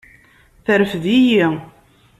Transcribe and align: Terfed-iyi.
Terfed-iyi. 0.65 1.47